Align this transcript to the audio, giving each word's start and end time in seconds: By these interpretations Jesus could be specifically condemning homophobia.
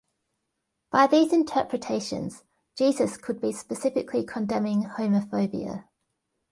By 0.89 1.05
these 1.05 1.31
interpretations 1.31 2.43
Jesus 2.75 3.17
could 3.17 3.39
be 3.39 3.51
specifically 3.51 4.23
condemning 4.25 4.81
homophobia. 4.85 5.85